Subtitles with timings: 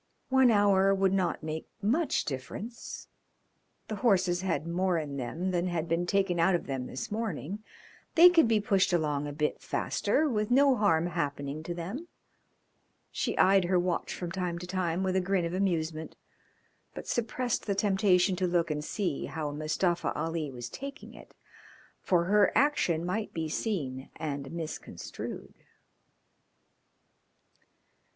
[0.29, 3.07] One hour would not make much difference.
[3.87, 7.63] The horses had more in them than had been taken out of them this morning;
[8.15, 12.07] they could be pushed along a bit faster with no harm happening to them.
[13.11, 16.15] She eyed her watch from time to time with a grin of amusement,
[16.95, 21.35] but suppressed the temptation to look and see how Mustafa Ali was taking it,
[22.01, 25.53] for her action might be seen and misconstrued.